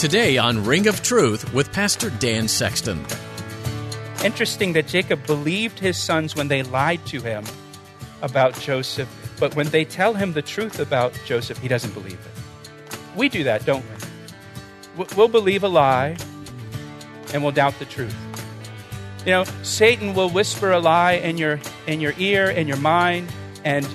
[0.00, 3.04] Today on Ring of Truth with Pastor Dan Sexton.
[4.24, 7.44] Interesting that Jacob believed his sons when they lied to him
[8.22, 12.98] about Joseph, but when they tell him the truth about Joseph, he doesn't believe it.
[13.14, 13.84] We do that, don't
[14.96, 15.04] we?
[15.16, 16.16] We'll believe a lie
[17.34, 18.16] and we'll doubt the truth.
[19.26, 23.30] You know, Satan will whisper a lie in your in your ear and your mind
[23.66, 23.86] and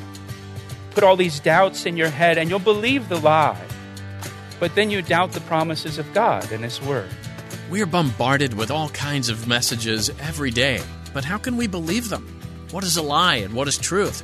[0.92, 3.60] put all these doubts in your head and you'll believe the lie.
[4.60, 7.10] But then you doubt the promises of God and his word.
[7.70, 10.82] We're bombarded with all kinds of messages every day,
[11.14, 12.28] but how can we believe them?
[12.72, 14.24] What is a lie and what is truth?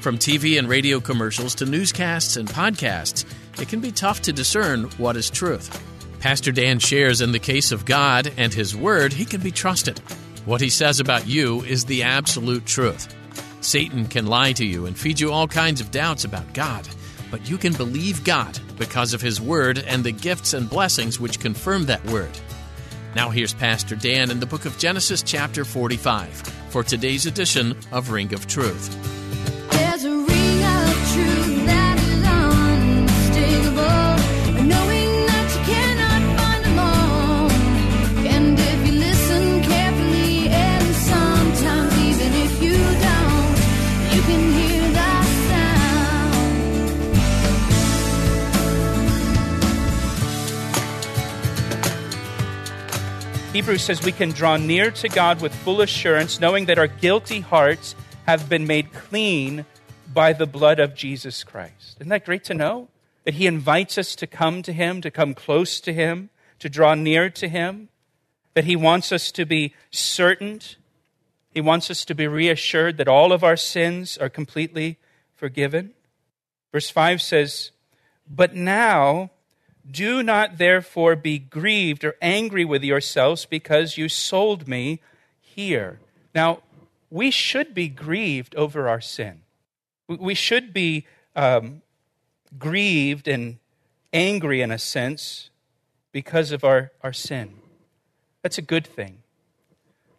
[0.00, 3.24] From TV and radio commercials to newscasts and podcasts,
[3.60, 5.68] it can be tough to discern what is truth.
[6.20, 9.98] Pastor Dan shares in the case of God and His Word, He can be trusted.
[10.46, 13.14] What He says about you is the absolute truth.
[13.60, 16.88] Satan can lie to you and feed you all kinds of doubts about God,
[17.30, 21.38] but you can believe God because of His Word and the gifts and blessings which
[21.38, 22.36] confirm that Word.
[23.14, 26.34] Now, here's Pastor Dan in the book of Genesis, chapter 45,
[26.70, 29.19] for today's edition of Ring of Truth.
[53.70, 57.38] Hebrews says we can draw near to God with full assurance, knowing that our guilty
[57.38, 57.94] hearts
[58.26, 59.64] have been made clean
[60.12, 61.98] by the blood of Jesus Christ.
[62.00, 62.88] Isn't that great to know?
[63.22, 66.94] That He invites us to come to Him, to come close to Him, to draw
[66.94, 67.90] near to Him,
[68.54, 70.60] that He wants us to be certain,
[71.54, 74.98] He wants us to be reassured that all of our sins are completely
[75.36, 75.92] forgiven.
[76.72, 77.70] Verse 5 says,
[78.28, 79.30] But now,
[79.90, 85.00] do not therefore be grieved or angry with yourselves because you sold me
[85.40, 86.00] here.
[86.34, 86.60] Now,
[87.10, 89.42] we should be grieved over our sin.
[90.06, 91.06] We- should be
[91.36, 91.82] um,
[92.58, 93.58] grieved and
[94.12, 95.50] angry in a sense
[96.12, 97.54] because of our, our sin.
[98.42, 99.22] That's a good thing.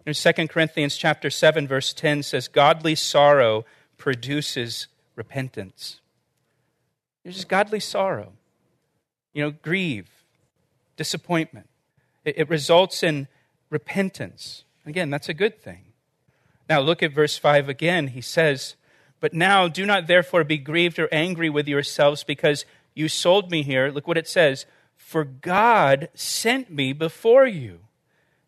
[0.06, 3.66] In 2 Corinthians chapter 7 verse 10 says godly sorrow
[3.98, 6.00] produces repentance.
[7.24, 8.34] There's just godly sorrow
[9.34, 10.10] you know, grieve,
[10.98, 11.68] disappointment.
[12.26, 13.28] It, it results in
[13.70, 14.64] repentance.
[14.86, 15.86] Again, that's a good thing.
[16.70, 18.08] Now, look at verse 5 again.
[18.08, 18.76] He says,
[19.20, 23.64] But now do not therefore be grieved or angry with yourselves because you sold me
[23.64, 23.90] here.
[23.90, 24.66] Look what it says.
[24.96, 27.80] For God sent me before you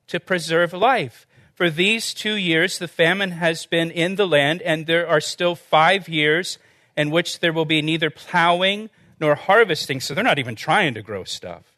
[0.08, 1.28] to preserve life.
[1.54, 5.56] For these two years, the famine has been in the land, and there are still
[5.56, 6.58] five years
[6.98, 8.90] in which there will be neither plowing
[9.20, 10.00] nor harvesting.
[10.00, 11.74] So they're not even trying to grow stuff.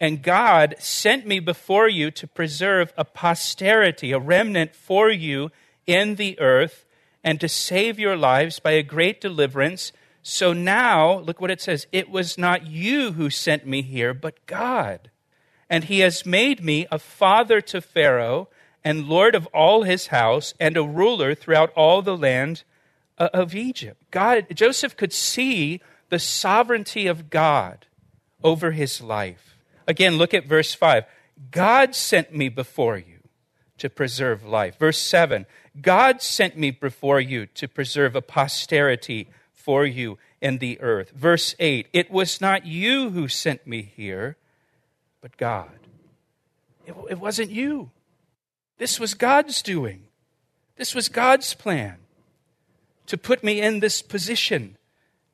[0.00, 5.50] And God sent me before you to preserve a posterity, a remnant for you
[5.86, 6.84] in the earth,
[7.24, 9.92] and to save your lives by a great deliverance.
[10.22, 14.46] So now, look what it says it was not you who sent me here, but
[14.46, 15.10] God.
[15.68, 18.48] And he has made me a father to Pharaoh,
[18.84, 22.62] and lord of all his house, and a ruler throughout all the land
[23.18, 24.00] uh, of Egypt.
[24.10, 27.86] God, Joseph could see the sovereignty of God
[28.42, 29.58] over his life.
[29.86, 31.04] Again, look at verse 5.
[31.50, 33.18] God sent me before you
[33.78, 34.78] to preserve life.
[34.78, 35.46] Verse 7.
[35.80, 41.10] God sent me before you to preserve a posterity for you in the earth.
[41.10, 41.88] Verse 8.
[41.92, 44.36] It was not you who sent me here,
[45.20, 45.78] but God.
[46.86, 47.90] It, it wasn't you.
[48.78, 50.04] This was God's doing.
[50.76, 51.98] This was God's plan
[53.06, 54.77] to put me in this position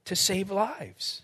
[0.05, 1.23] to save lives.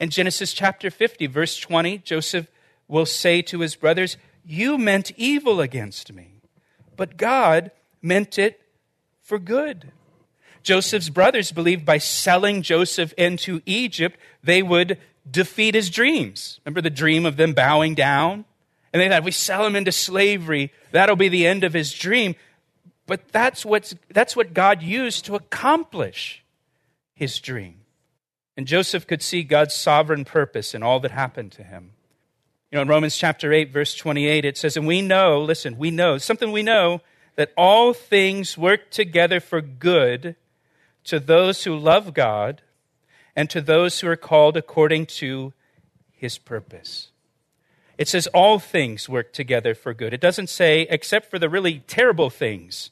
[0.00, 2.48] In Genesis chapter 50, verse 20, Joseph
[2.86, 6.40] will say to his brothers, You meant evil against me,
[6.96, 7.70] but God
[8.00, 8.60] meant it
[9.20, 9.92] for good.
[10.62, 14.98] Joseph's brothers believed by selling Joseph into Egypt, they would
[15.30, 16.60] defeat his dreams.
[16.64, 18.44] Remember the dream of them bowing down?
[18.92, 21.92] And they thought, if we sell him into slavery, that'll be the end of his
[21.92, 22.34] dream.
[23.06, 26.42] But that's, what's, that's what God used to accomplish
[27.18, 27.80] his dream.
[28.56, 31.90] And Joseph could see God's sovereign purpose in all that happened to him.
[32.70, 35.90] You know, in Romans chapter 8, verse 28, it says, And we know, listen, we
[35.90, 37.00] know, something we know,
[37.34, 40.36] that all things work together for good
[41.04, 42.62] to those who love God
[43.34, 45.52] and to those who are called according to
[46.12, 47.10] his purpose.
[47.96, 50.14] It says all things work together for good.
[50.14, 52.90] It doesn't say except for the really terrible things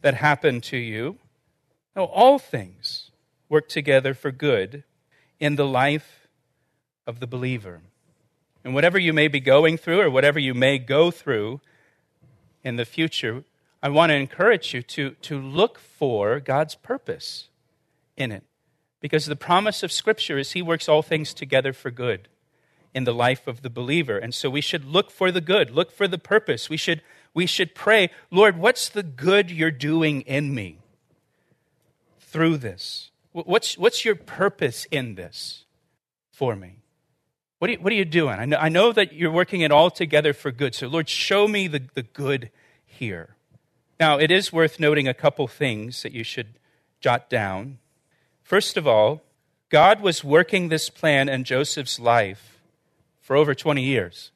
[0.00, 1.18] that happen to you.
[1.94, 3.07] No, all things
[3.48, 4.84] work together for good
[5.40, 6.28] in the life
[7.06, 7.80] of the believer.
[8.64, 11.60] And whatever you may be going through or whatever you may go through
[12.62, 13.44] in the future,
[13.82, 17.48] I want to encourage you to, to look for God's purpose
[18.16, 18.44] in it.
[19.00, 22.28] Because the promise of Scripture is He works all things together for good
[22.92, 24.18] in the life of the believer.
[24.18, 26.68] And so we should look for the good, look for the purpose.
[26.68, 27.02] We should,
[27.32, 30.78] we should pray, Lord, what's the good you're doing in me
[32.18, 33.07] through this?
[33.32, 35.64] What's, what's your purpose in this
[36.30, 36.76] for me?
[37.58, 38.38] What are you, what are you doing?
[38.38, 40.74] I know, I know that you're working it all together for good.
[40.74, 42.50] So, Lord, show me the, the good
[42.84, 43.36] here.
[43.98, 46.54] Now, it is worth noting a couple things that you should
[47.00, 47.78] jot down.
[48.42, 49.22] First of all,
[49.70, 52.58] God was working this plan in Joseph's life
[53.20, 54.30] for over 20 years.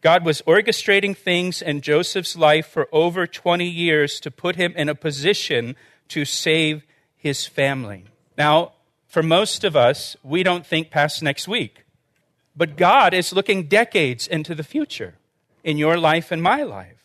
[0.00, 4.88] God was orchestrating things in Joseph's life for over 20 years to put him in
[4.88, 5.76] a position
[6.08, 6.84] to save
[7.16, 8.04] his family.
[8.38, 8.72] Now,
[9.08, 11.84] for most of us, we don't think past next week.
[12.56, 15.14] But God is looking decades into the future
[15.64, 17.04] in your life and my life.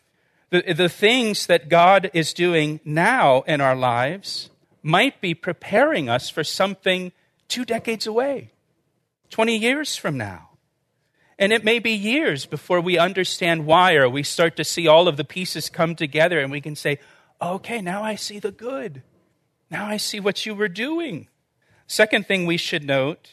[0.50, 4.50] The, the things that God is doing now in our lives
[4.82, 7.10] might be preparing us for something
[7.48, 8.50] two decades away,
[9.30, 10.50] 20 years from now.
[11.38, 15.08] And it may be years before we understand why, or we start to see all
[15.08, 17.00] of the pieces come together and we can say,
[17.42, 19.02] okay, now I see the good.
[19.70, 21.28] Now I see what you were doing.
[21.86, 23.32] Second thing we should note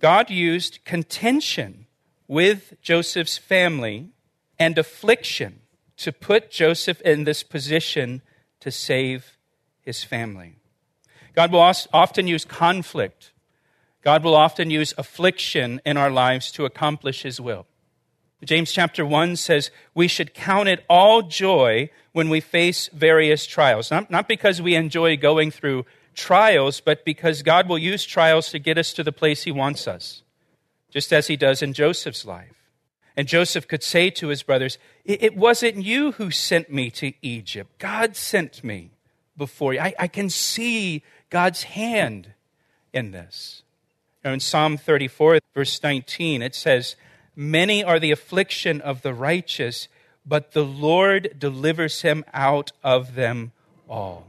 [0.00, 1.86] God used contention
[2.26, 4.10] with Joseph's family
[4.58, 5.60] and affliction
[5.96, 8.22] to put Joseph in this position
[8.60, 9.38] to save
[9.80, 10.56] his family.
[11.34, 13.32] God will often use conflict.
[14.02, 17.66] God will often use affliction in our lives to accomplish his will.
[18.44, 23.90] James chapter 1 says we should count it all joy when we face various trials.
[23.90, 28.58] Not, not because we enjoy going through trials, but because God will use trials to
[28.58, 30.22] get us to the place he wants us,
[30.90, 32.54] just as he does in Joseph's life.
[33.16, 37.76] And Joseph could say to his brothers, It wasn't you who sent me to Egypt.
[37.78, 38.92] God sent me
[39.36, 39.80] before you.
[39.80, 42.34] I, I can see God's hand
[42.92, 43.64] in this.
[44.24, 46.94] Now, in Psalm 34, verse 19, it says,
[47.40, 49.86] Many are the affliction of the righteous,
[50.26, 53.52] but the Lord delivers him out of them
[53.88, 54.26] all.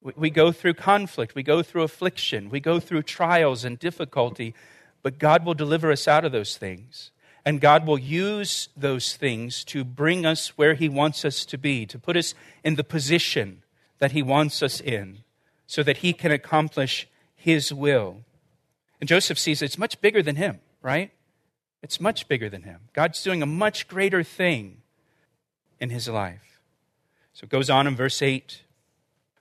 [0.00, 4.54] We go through conflict, we go through affliction, we go through trials and difficulty,
[5.02, 7.10] but God will deliver us out of those things.
[7.44, 11.84] And God will use those things to bring us where He wants us to be,
[11.86, 12.32] to put us
[12.62, 13.64] in the position
[13.98, 15.24] that He wants us in,
[15.66, 18.18] so that He can accomplish His will.
[19.00, 21.10] And Joseph sees it's much bigger than him, right?
[21.82, 22.80] It's much bigger than him.
[22.92, 24.78] God's doing a much greater thing
[25.80, 26.60] in his life.
[27.32, 28.62] So it goes on in verse 8.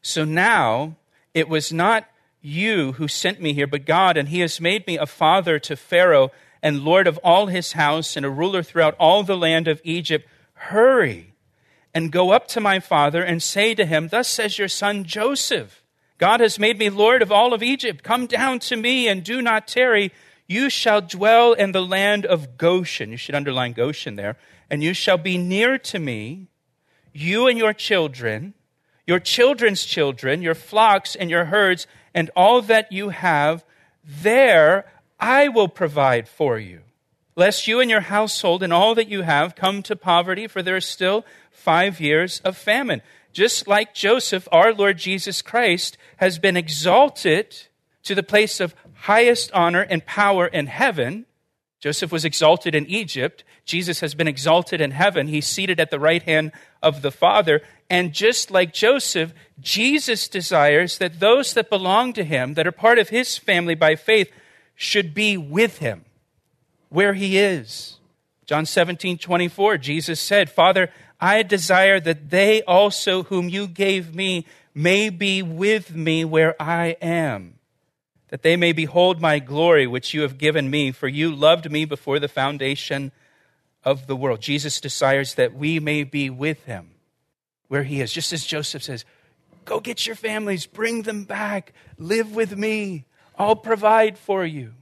[0.02, 0.96] So now
[1.34, 2.06] it was not
[2.42, 5.76] you who sent me here, but God, and he has made me a father to
[5.76, 6.32] Pharaoh
[6.64, 10.28] and lord of all his house and a ruler throughout all the land of Egypt.
[10.54, 11.34] Hurry
[11.94, 15.84] and go up to my father and say to him, Thus says your son Joseph,
[16.18, 18.04] God has made me lord of all of Egypt.
[18.04, 20.12] Come down to me and do not tarry
[20.52, 23.12] you shall dwell in the land of Goshen.
[23.12, 24.36] You should underline Goshen there.
[24.70, 26.48] And you shall be near to me,
[27.14, 28.54] you and your children,
[29.08, 33.64] your children's children, your flocks and your herds, and all that you have.
[34.04, 34.86] There
[35.20, 36.82] I will provide for you.
[37.38, 40.76] Lest you and your household and all that you have come to poverty, for there
[40.76, 43.02] is still five years of famine.
[43.32, 47.56] Just like Joseph, our Lord Jesus Christ has been exalted
[48.04, 51.26] to the place of highest honor and power in heaven.
[51.80, 53.44] Joseph was exalted in Egypt.
[53.66, 55.28] Jesus has been exalted in heaven.
[55.28, 56.52] He's seated at the right hand
[56.84, 57.62] of the Father.
[57.90, 63.00] And just like Joseph, Jesus desires that those that belong to him, that are part
[63.00, 64.32] of his family by faith,
[64.76, 66.06] should be with him
[66.90, 67.98] where he is.
[68.46, 74.46] John 17, 24, Jesus said, Father, I desire that they also whom you gave me
[74.76, 77.56] may be with me where I am
[78.32, 81.86] that they may behold my glory which you have given me, for you loved me
[81.86, 83.12] before the foundation
[83.84, 84.42] of the world.
[84.42, 86.92] Jesus desires that we may be with him
[87.68, 88.12] where he is.
[88.12, 89.06] Just as Joseph says,
[89.64, 93.06] Go get your families, bring them back, live with me,
[93.38, 94.74] I'll provide for you.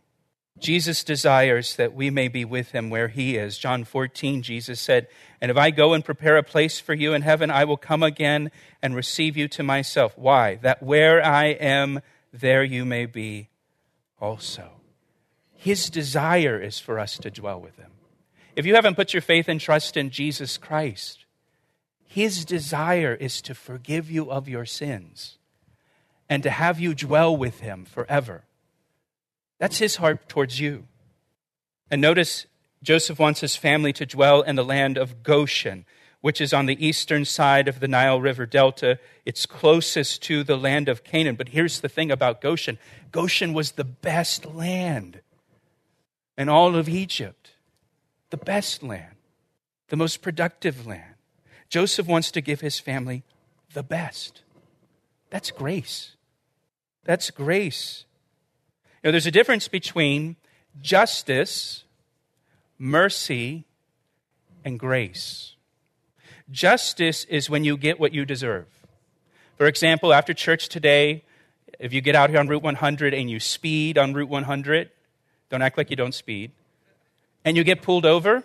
[0.59, 3.57] Jesus desires that we may be with him where he is.
[3.57, 5.07] John 14, Jesus said,
[5.39, 8.03] And if I go and prepare a place for you in heaven, I will come
[8.03, 8.51] again
[8.81, 10.17] and receive you to myself.
[10.17, 10.55] Why?
[10.55, 13.49] That where I am, there you may be
[14.19, 14.69] also.
[15.55, 17.91] His desire is for us to dwell with him.
[18.55, 21.25] If you haven't put your faith and trust in Jesus Christ,
[22.05, 25.37] his desire is to forgive you of your sins
[26.29, 28.43] and to have you dwell with him forever.
[29.59, 30.85] That's his heart towards you.
[31.91, 32.45] And notice
[32.81, 35.85] Joseph wants his family to dwell in the land of Goshen,
[36.21, 38.99] which is on the eastern side of the Nile River Delta.
[39.25, 41.35] It's closest to the land of Canaan.
[41.35, 42.77] But here's the thing about Goshen
[43.11, 45.21] Goshen was the best land
[46.37, 47.51] in all of Egypt,
[48.29, 49.15] the best land,
[49.87, 51.15] the most productive land.
[51.69, 53.23] Joseph wants to give his family
[53.73, 54.41] the best.
[55.29, 56.15] That's grace.
[57.03, 58.05] That's grace.
[59.03, 60.35] You know, there's a difference between
[60.81, 61.83] justice,
[62.77, 63.65] mercy,
[64.65, 65.55] and grace.
[66.51, 68.65] Justice is when you get what you deserve.
[69.57, 71.23] For example, after church today,
[71.79, 74.89] if you get out here on Route 100 and you speed on Route 100,
[75.49, 76.51] don't act like you don't speed,
[77.45, 78.43] and you get pulled over,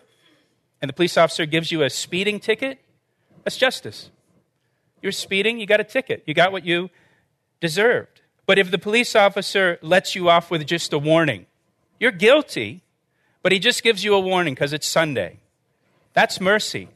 [0.82, 2.78] and the police officer gives you a speeding ticket,
[3.42, 4.10] that's justice.
[5.02, 6.22] You're speeding, you got a ticket.
[6.26, 6.90] You got what you
[7.60, 8.22] deserved.
[8.46, 11.46] But if the police officer lets you off with just a warning,
[11.98, 12.82] you're guilty,
[13.42, 15.40] but he just gives you a warning because it's Sunday.
[16.12, 16.88] That's mercy.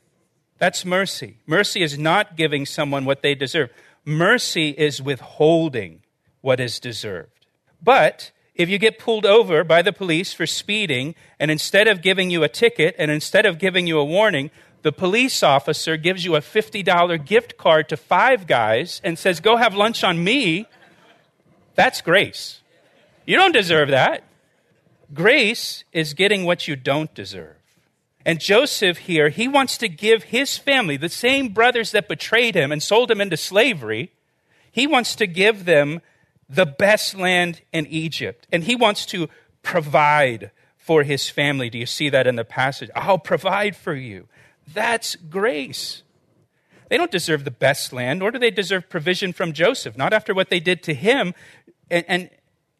[0.59, 1.39] That's mercy.
[1.47, 3.71] Mercy is not giving someone what they deserve.
[4.05, 6.03] Mercy is withholding
[6.41, 7.47] what is deserved.
[7.83, 12.31] But if you get pulled over by the police for speeding, and instead of giving
[12.31, 14.51] you a ticket and instead of giving you a warning,
[14.83, 19.57] the police officer gives you a $50 gift card to Five Guys and says, Go
[19.57, 20.67] have lunch on me,
[21.75, 22.61] that's grace.
[23.27, 24.25] You don't deserve that.
[25.15, 27.58] Grace is getting what you don't deserve.
[28.29, 32.71] And Joseph here, he wants to give his family, the same brothers that betrayed him
[32.71, 34.13] and sold him into slavery,
[34.71, 36.03] he wants to give them
[36.47, 38.47] the best land in Egypt.
[38.53, 39.31] And he wants to
[39.63, 41.71] provide for his family.
[41.71, 42.91] Do you see that in the passage?
[42.95, 44.29] I'll provide for you.
[44.75, 46.03] That's grace.
[46.91, 50.35] They don't deserve the best land, nor do they deserve provision from Joseph, not after
[50.35, 51.33] what they did to him.
[51.91, 52.31] And, and,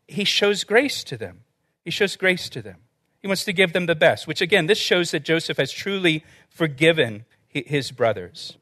[0.07, 1.45] he shows grace to them.
[1.87, 2.81] He shows grace to them.
[3.21, 6.25] He wants to give them the best, which again, this shows that Joseph has truly
[6.49, 8.57] forgiven his brothers.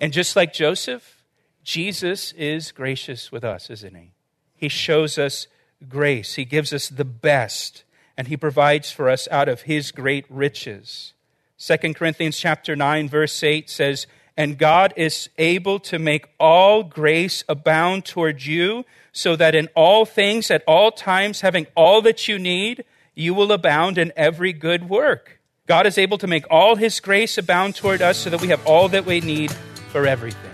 [0.00, 1.22] And just like Joseph,
[1.62, 4.12] Jesus is gracious with us, isn't he?
[4.56, 5.46] He shows us
[5.88, 6.34] grace.
[6.34, 7.84] He gives us the best,
[8.16, 11.14] and he provides for us out of his great riches.
[11.58, 17.44] 2 Corinthians chapter 9 verse 8 says, "And God is able to make all grace
[17.48, 22.38] abound toward you, so that in all things at all times having all that you
[22.38, 26.98] need, you will abound in every good work." God is able to make all his
[27.00, 29.52] grace abound toward us so that we have all that we need
[29.90, 30.50] for everything.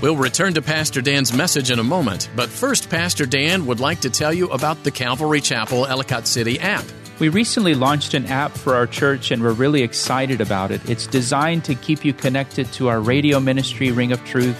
[0.00, 4.00] We'll return to Pastor Dan's message in a moment, but first, Pastor Dan would like
[4.02, 6.84] to tell you about the Calvary Chapel Ellicott City app.
[7.18, 10.88] We recently launched an app for our church and we're really excited about it.
[10.88, 14.56] It's designed to keep you connected to our radio ministry, Ring of Truth,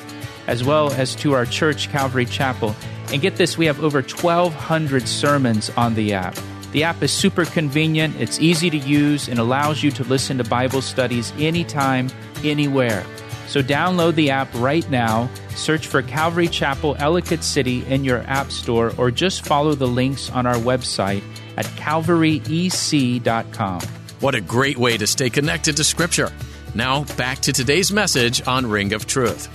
[0.48, 2.74] as well as to our church, Calvary Chapel.
[3.12, 6.36] And get this, we have over 1,200 sermons on the app.
[6.72, 10.44] The app is super convenient, it's easy to use, and allows you to listen to
[10.44, 12.10] Bible studies anytime,
[12.44, 13.04] anywhere.
[13.46, 18.52] So download the app right now, search for Calvary Chapel Ellicott City in your app
[18.52, 21.22] store, or just follow the links on our website
[21.56, 23.80] at calvaryec.com.
[24.20, 26.30] What a great way to stay connected to Scripture.
[26.75, 29.46] Now, back to today's message on Ring of Truth.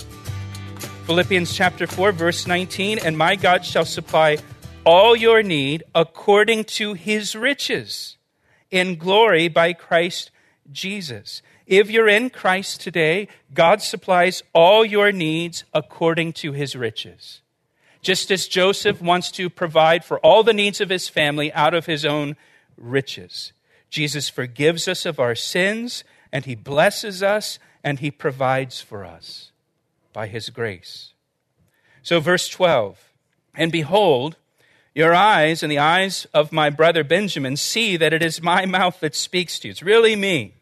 [1.06, 4.38] Philippians chapter 4, verse 19 And my God shall supply
[4.84, 8.16] all your need according to his riches
[8.70, 10.30] in glory by Christ
[10.70, 11.42] Jesus.
[11.66, 17.40] If you're in Christ today, God supplies all your needs according to his riches.
[18.02, 21.86] Just as Joseph wants to provide for all the needs of his family out of
[21.86, 22.36] his own
[22.76, 23.52] riches.
[23.88, 29.52] Jesus forgives us of our sins, and he blesses us, and he provides for us
[30.12, 31.12] by his grace.
[32.02, 33.12] So, verse 12
[33.54, 34.36] And behold,
[34.94, 39.00] your eyes and the eyes of my brother Benjamin see that it is my mouth
[39.00, 39.72] that speaks to you.
[39.72, 40.54] It's really me.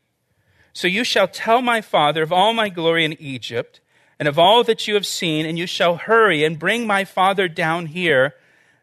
[0.73, 3.81] So you shall tell my father of all my glory in Egypt
[4.19, 7.49] and of all that you have seen, and you shall hurry and bring my father
[7.49, 8.35] down here.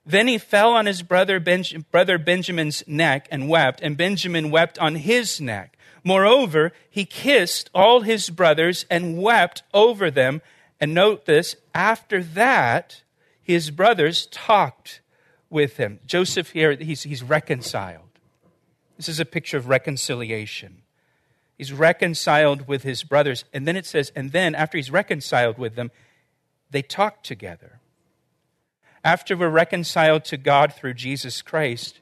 [0.06, 4.78] Then he fell on his brother, Benj- brother Benjamin's neck and wept, and Benjamin wept
[4.80, 5.78] on his neck.
[6.04, 10.42] Moreover, he kissed all his brothers and wept over them.
[10.80, 13.02] And note this after that,
[13.42, 15.00] his brothers talked
[15.50, 16.00] with him.
[16.06, 18.10] Joseph here, he's, he's reconciled.
[18.98, 20.82] This is a picture of reconciliation.
[21.58, 23.46] He's reconciled with his brothers.
[23.54, 25.92] And then it says, and then after he's reconciled with them,
[26.70, 27.80] they talk together.
[29.04, 32.00] After we're reconciled to God through Jesus Christ,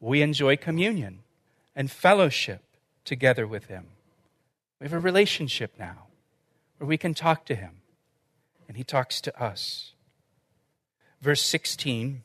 [0.00, 1.20] we enjoy communion
[1.76, 2.62] and fellowship
[3.04, 3.86] together with him.
[4.80, 6.06] We have a relationship now
[6.78, 7.82] where we can talk to him
[8.66, 9.92] and he talks to us.
[11.20, 12.22] Verse 16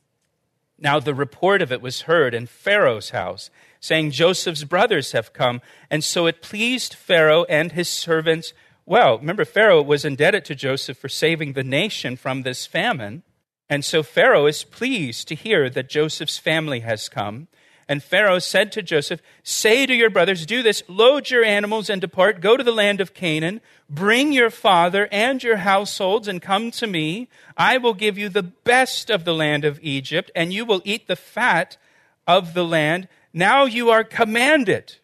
[0.78, 5.62] Now the report of it was heard in Pharaoh's house, saying, Joseph's brothers have come.
[5.90, 8.54] And so it pleased Pharaoh and his servants
[8.86, 9.18] well.
[9.18, 13.24] Remember, Pharaoh was indebted to Joseph for saving the nation from this famine.
[13.70, 17.48] And so Pharaoh is pleased to hear that Joseph's family has come.
[17.88, 22.02] And Pharaoh said to Joseph, Say to your brothers, do this, load your animals and
[22.02, 26.72] depart, go to the land of Canaan, bring your father and your households and come
[26.72, 27.28] to me.
[27.56, 31.08] I will give you the best of the land of Egypt, and you will eat
[31.08, 31.78] the fat
[32.26, 33.08] of the land.
[33.34, 34.96] Now you are commanded,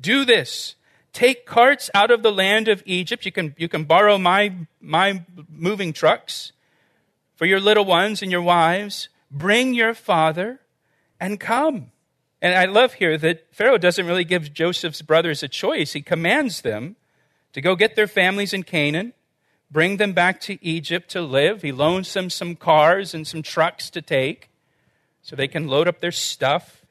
[0.00, 0.76] do this.
[1.12, 3.26] Take carts out of the land of Egypt.
[3.26, 6.52] You can, you can borrow my, my moving trucks
[7.34, 9.08] for your little ones and your wives.
[9.28, 10.60] Bring your father
[11.18, 11.90] and come.
[12.42, 15.92] And I love here that Pharaoh doesn't really give Joseph's brothers a choice.
[15.92, 16.96] He commands them
[17.52, 19.12] to go get their families in Canaan,
[19.70, 21.62] bring them back to Egypt to live.
[21.62, 24.48] He loans them some cars and some trucks to take
[25.22, 26.86] so they can load up their stuff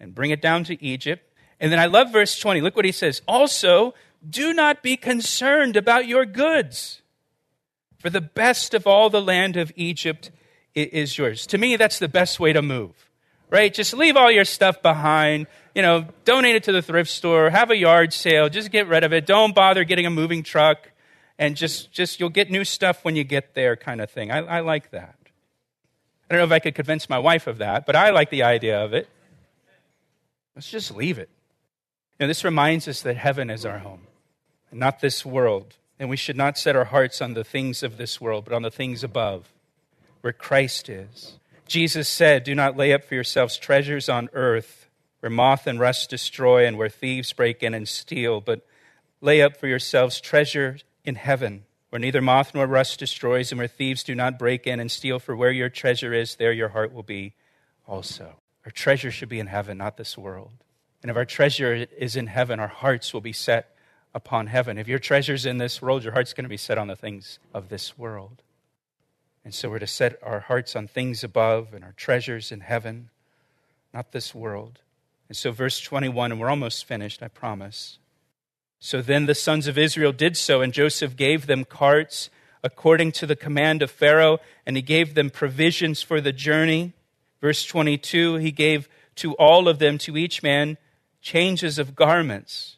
[0.00, 1.24] and bring it down to Egypt.
[1.60, 2.60] And then I love verse 20.
[2.60, 3.22] Look what he says.
[3.28, 3.94] Also,
[4.28, 7.02] do not be concerned about your goods,
[7.98, 10.30] for the best of all the land of Egypt
[10.74, 11.46] is yours.
[11.48, 13.07] To me, that's the best way to move
[13.50, 13.72] right?
[13.72, 15.46] Just leave all your stuff behind.
[15.74, 19.04] You know, donate it to the thrift store, have a yard sale, just get rid
[19.04, 19.26] of it.
[19.26, 20.90] Don't bother getting a moving truck,
[21.38, 24.32] and just, just you'll get new stuff when you get there, kind of thing.
[24.32, 25.14] I, I like that.
[26.28, 28.42] I don't know if I could convince my wife of that, but I like the
[28.42, 29.08] idea of it.
[30.56, 31.30] Let's just leave it.
[32.18, 34.08] You know, this reminds us that heaven is our home,
[34.72, 35.76] and not this world.
[36.00, 38.62] And we should not set our hearts on the things of this world, but on
[38.62, 39.52] the things above,
[40.20, 41.38] where Christ is.
[41.68, 44.88] Jesus said, Do not lay up for yourselves treasures on earth
[45.20, 48.66] where moth and rust destroy and where thieves break in and steal, but
[49.20, 53.68] lay up for yourselves treasure in heaven where neither moth nor rust destroys and where
[53.68, 55.18] thieves do not break in and steal.
[55.18, 57.34] For where your treasure is, there your heart will be
[57.86, 58.36] also.
[58.64, 60.52] Our treasure should be in heaven, not this world.
[61.02, 63.74] And if our treasure is in heaven, our hearts will be set
[64.14, 64.78] upon heaven.
[64.78, 67.38] If your treasure's in this world, your heart's going to be set on the things
[67.54, 68.42] of this world.
[69.48, 73.08] And so we're to set our hearts on things above and our treasures in heaven,
[73.94, 74.80] not this world.
[75.26, 77.98] And so, verse 21, and we're almost finished, I promise.
[78.78, 82.28] So then the sons of Israel did so, and Joseph gave them carts
[82.62, 86.92] according to the command of Pharaoh, and he gave them provisions for the journey.
[87.40, 90.76] Verse 22, he gave to all of them, to each man,
[91.22, 92.76] changes of garments.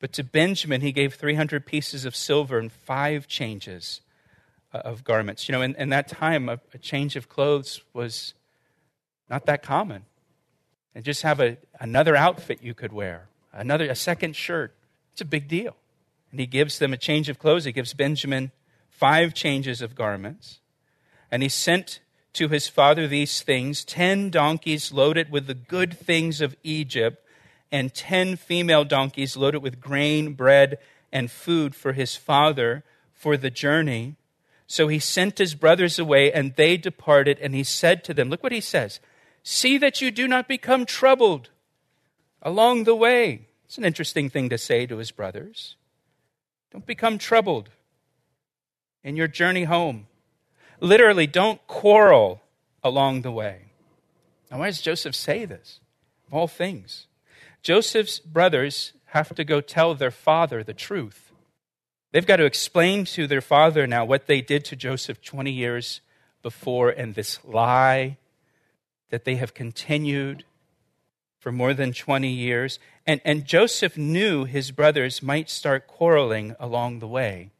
[0.00, 4.00] But to Benjamin, he gave 300 pieces of silver and five changes
[4.70, 5.48] Uh, of garments.
[5.48, 8.34] You know, in, in that time, a, a, change of clothes was
[9.30, 10.04] not that common.
[10.94, 14.74] And just have a, another outfit you could wear, another, a second shirt.
[15.12, 15.74] It's a big deal.
[16.30, 17.64] And he gives them a change of clothes.
[17.64, 18.52] He gives Benjamin
[18.90, 20.58] five changes of garments.
[21.30, 22.00] And he sent
[22.34, 27.24] to his father these things ten donkeys loaded with the good things of Egypt,
[27.72, 30.76] and ten female donkeys loaded with grain, bread,
[31.10, 34.16] and food for his father for the journey.
[34.68, 38.42] So he sent his brothers away, and they departed, and he said to them, Look
[38.42, 39.00] what he says
[39.42, 41.48] See that you do not become troubled
[42.42, 43.46] along the way.
[43.64, 45.76] It's an interesting thing to say to his brothers.
[46.70, 47.70] Don't become troubled
[49.02, 50.06] in your journey home.
[50.80, 52.42] Literally, don't quarrel
[52.84, 53.72] along the way.
[54.50, 55.80] Now, why does Joseph say this?
[56.26, 57.06] Of all things,
[57.62, 61.27] Joseph's brothers have to go tell their father the truth.
[62.12, 66.00] They've got to explain to their father now what they did to Joseph 20 years
[66.42, 68.16] before and this lie
[69.10, 70.44] that they have continued
[71.38, 72.78] for more than 20 years.
[73.06, 77.50] And, and Joseph knew his brothers might start quarreling along the way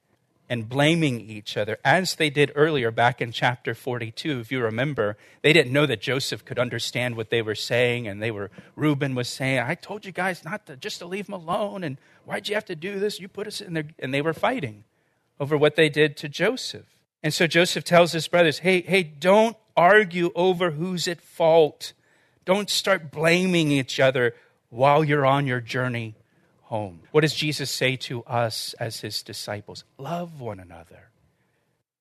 [0.49, 4.41] and blaming each other, as they did earlier back in chapter 42.
[4.41, 8.23] If you remember, they didn't know that Joseph could understand what they were saying, and
[8.23, 11.35] they were, Reuben was saying, I told you guys not to, just to leave him
[11.35, 13.21] alone, and why'd you have to do this?
[13.21, 13.85] You put us in there.
[13.99, 14.85] And they were fighting
[15.39, 16.87] over what they did to Joseph.
[17.23, 21.93] And so Joseph tells his brothers, hey, hey, don't argue over who's at fault.
[22.45, 24.35] Don't start blaming each other
[24.71, 26.15] while you're on your journey
[26.69, 27.01] home.
[27.13, 29.85] What does Jesus say to us as his disciples?
[29.97, 31.09] Love one another.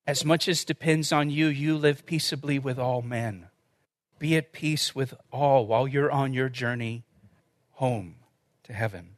[0.06, 3.46] As much as depends on you, you live peaceably with all men.
[4.18, 7.04] Be at peace with all while you're on your journey
[7.72, 8.16] home
[8.64, 9.16] to heaven.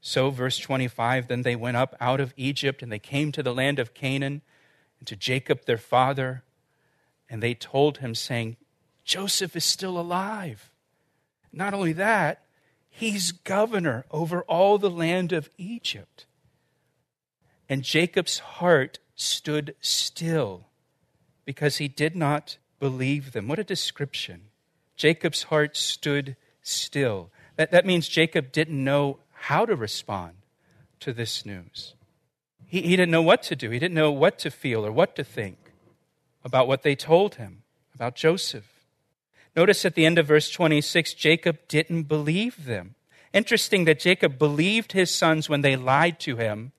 [0.00, 3.54] So, verse 25 then they went up out of Egypt and they came to the
[3.54, 4.42] land of Canaan
[5.00, 6.44] and to Jacob their father,
[7.28, 8.56] and they told him, saying,
[9.04, 10.70] Joseph is still alive.
[11.52, 12.44] Not only that,
[12.90, 16.26] he's governor over all the land of Egypt.
[17.68, 20.66] And Jacob's heart stood still
[21.44, 23.48] because he did not believe them.
[23.48, 24.42] What a description.
[24.96, 27.30] Jacob's heart stood still.
[27.56, 30.34] That, that means Jacob didn't know how to respond
[31.00, 31.94] to this news.
[32.66, 35.16] He, he didn't know what to do, he didn't know what to feel or what
[35.16, 35.72] to think
[36.44, 37.62] about what they told him
[37.94, 38.79] about Joseph.
[39.56, 42.94] Notice at the end of verse 26, Jacob didn't believe them.
[43.32, 46.72] Interesting that Jacob believed his sons when they lied to him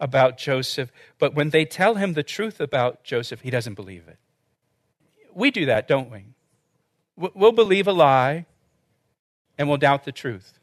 [0.00, 4.18] about Joseph, but when they tell him the truth about Joseph, he doesn't believe it.
[5.32, 6.24] We do that, don't we?
[7.16, 8.46] We'll believe a lie
[9.56, 10.58] and we'll doubt the truth.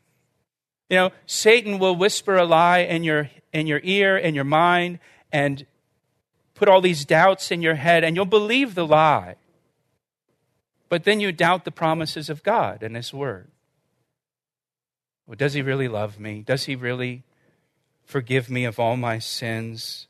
[0.89, 4.99] You know, Satan will whisper a lie in your, in your ear, in your mind,
[5.31, 5.65] and
[6.53, 9.35] put all these doubts in your head, and you'll believe the lie.
[10.91, 13.47] But then you doubt the promises of God and His Word.
[15.25, 16.43] Well, does He really love me?
[16.45, 17.23] Does He really
[18.03, 20.07] forgive me of all my sins?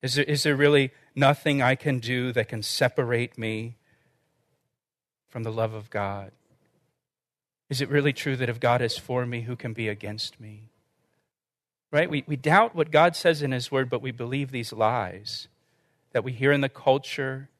[0.00, 3.76] Is there, is there really nothing I can do that can separate me
[5.28, 6.32] from the love of God?
[7.68, 10.70] Is it really true that if God is for me, who can be against me?
[11.92, 12.08] Right?
[12.08, 15.48] We, we doubt what God says in His Word, but we believe these lies
[16.12, 17.50] that we hear in the culture,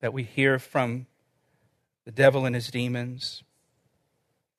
[0.00, 1.06] that we hear from
[2.04, 3.42] the devil and his demons.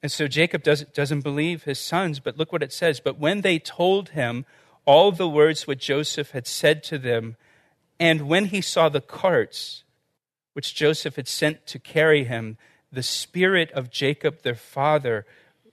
[0.04, 3.00] And so Jacob doesn't, doesn't believe his sons, but look what it says.
[3.00, 4.46] But when they told him
[4.86, 7.36] all the words which Joseph had said to them,
[8.00, 9.84] and when he saw the carts
[10.54, 12.58] which Joseph had sent to carry him,
[12.92, 15.26] the spirit of Jacob, their father,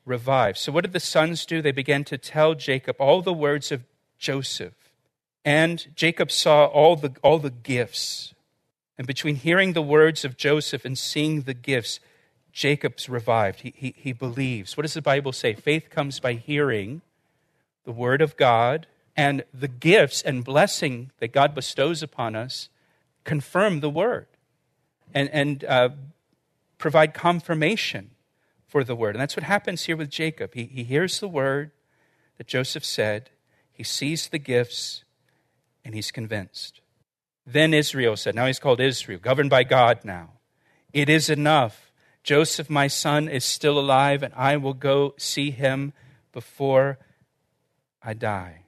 [0.04, 0.58] revived.
[0.58, 1.62] So, what did the sons do?
[1.62, 3.84] They began to tell Jacob all the words of
[4.18, 4.74] Joseph.
[5.44, 8.33] And Jacob saw all the, all the gifts.
[8.96, 12.00] And between hearing the words of Joseph and seeing the gifts,
[12.52, 13.60] Jacob's revived.
[13.60, 14.76] He, he, he believes.
[14.76, 15.54] What does the Bible say?
[15.54, 17.02] Faith comes by hearing
[17.84, 22.68] the word of God, and the gifts and blessing that God bestows upon us
[23.24, 24.26] confirm the word.
[25.12, 25.90] And, and uh,
[26.78, 28.10] provide confirmation
[28.66, 29.14] for the word.
[29.14, 30.54] And that's what happens here with Jacob.
[30.54, 31.70] He, he hears the word
[32.36, 33.30] that Joseph said,
[33.72, 35.04] he sees the gifts,
[35.84, 36.80] and he's convinced.
[37.46, 40.30] Then Israel said, now he's called Israel, governed by God now.
[40.92, 41.92] It is enough.
[42.22, 45.92] Joseph, my son, is still alive, and I will go see him
[46.32, 46.98] before
[48.02, 48.60] I die.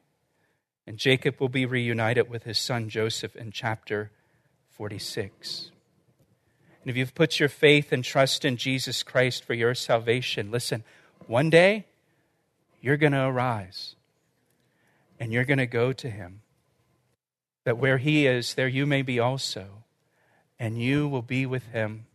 [0.86, 4.10] And Jacob will be reunited with his son Joseph in chapter
[4.70, 5.70] 46.
[6.82, 10.84] And if you've put your faith and trust in Jesus Christ for your salvation, listen,
[11.26, 11.86] one day
[12.80, 13.96] you're going to arise
[15.18, 16.42] and you're going to go to him.
[17.66, 19.84] That where he is, there you may be also,
[20.58, 22.06] and you will be with him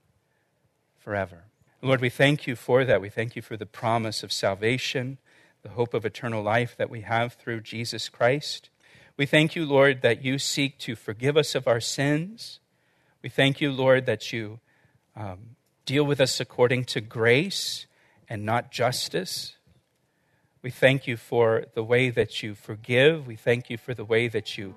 [0.98, 1.44] forever.
[1.84, 3.02] Lord, we thank you for that.
[3.02, 5.20] We thank you for the promise of salvation,
[5.62, 8.70] the hope of eternal life that we have through Jesus Christ.
[9.16, 12.62] We thank you, Lord, that you seek to forgive us of our sins
[13.22, 14.60] we thank you, Lord, that you
[15.16, 17.86] um, deal with us according to grace
[18.28, 19.58] and not justice.
[20.64, 23.28] We thank you for the way that you forgive.
[23.28, 24.74] We thank you for the way that you,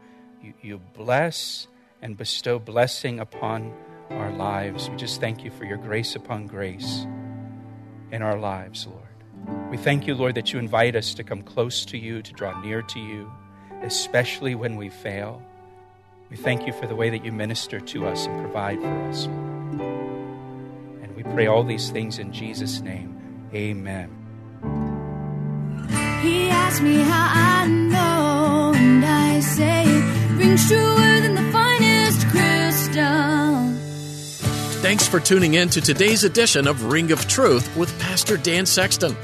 [0.61, 1.67] you, bless
[2.03, 3.73] and bestow blessing upon
[4.11, 4.91] our lives.
[4.91, 7.07] We just thank you for your grace upon grace
[8.11, 9.71] in our lives, Lord.
[9.71, 12.61] We thank you, Lord, that you invite us to come close to you, to draw
[12.63, 13.31] near to you,
[13.83, 15.43] especially when we fail.
[16.31, 19.27] We thank you for the way that you minister to us and provide for us.
[21.03, 23.19] And we pray all these things in Jesus' name.
[23.53, 24.11] Amen.
[26.23, 27.84] He asked me how I
[30.57, 33.73] truer than the finest crystal.
[34.83, 39.17] Thanks for tuning in to today's edition of Ring of Truth with Pastor Dan Sexton.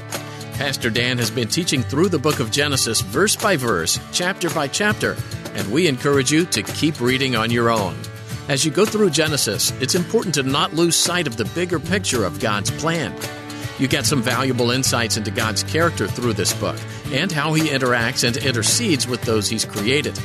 [0.53, 4.67] Pastor Dan has been teaching through the book of Genesis verse by verse, chapter by
[4.67, 5.15] chapter
[5.55, 7.95] and we encourage you to keep reading on your own.
[8.47, 12.25] As you go through Genesis, it's important to not lose sight of the bigger picture
[12.25, 13.15] of God's plan.
[13.79, 16.77] You get some valuable insights into God's character through this book
[17.11, 20.19] and how He interacts and intercedes with those He's created.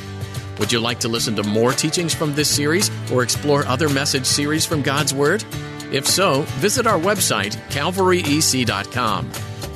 [0.59, 4.25] Would you like to listen to more teachings from this series or explore other message
[4.25, 5.43] series from God's Word?
[5.91, 9.31] If so, visit our website, calvaryec.com.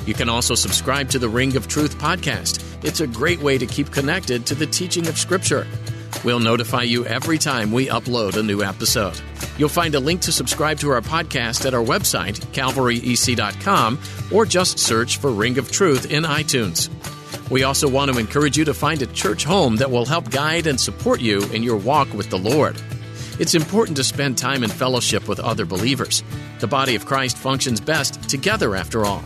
[0.06, 3.66] You can also subscribe to the Ring of Truth podcast it's a great way to
[3.66, 5.66] keep connected to the teaching of Scripture.
[6.24, 9.20] We'll notify you every time we upload a new episode.
[9.56, 14.00] You'll find a link to subscribe to our podcast at our website, calvaryec.com,
[14.32, 16.90] or just search for Ring of Truth in iTunes.
[17.52, 20.66] We also want to encourage you to find a church home that will help guide
[20.66, 22.80] and support you in your walk with the Lord.
[23.38, 26.24] It's important to spend time in fellowship with other believers.
[26.60, 29.22] The body of Christ functions best together, after all.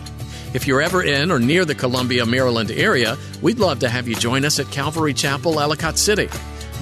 [0.54, 4.16] If you're ever in or near the Columbia, Maryland area, we'd love to have you
[4.16, 6.26] join us at Calvary Chapel, Ellicott City.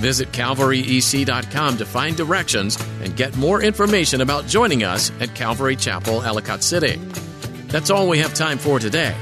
[0.00, 6.22] Visit calvaryec.com to find directions and get more information about joining us at Calvary Chapel,
[6.22, 6.96] Ellicott City.
[7.66, 9.14] That's all we have time for today.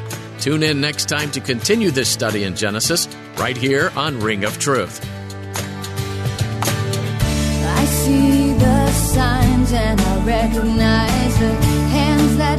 [0.42, 4.58] Tune in next time to continue this study in Genesis, right here on Ring of
[4.58, 5.00] Truth.
[7.64, 11.54] I see the signs and I recognize the
[11.94, 12.58] hands that